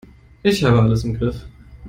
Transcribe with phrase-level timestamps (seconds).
[0.41, 1.45] Ich habe alles im Griff.